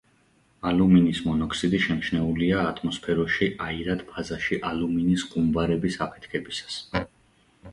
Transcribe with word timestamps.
ალუმინის 0.67 1.19
მონოქსიდი 1.25 1.81
შემჩნეულია 1.83 2.63
ატმოსფეროში 2.69 3.49
აირად 3.67 4.01
ფაზაში 4.09 4.59
ალუმინის 4.71 5.27
ყუმბარების 5.35 5.99
აფეთქებისას. 6.07 6.81